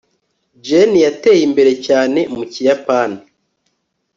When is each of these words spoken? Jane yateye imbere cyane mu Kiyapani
Jane 0.65 0.99
yateye 1.05 1.41
imbere 1.49 1.71
cyane 1.87 2.19
mu 2.35 2.43
Kiyapani 2.51 3.19